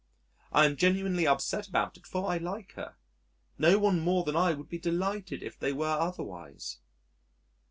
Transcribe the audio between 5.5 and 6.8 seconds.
they were otherwise....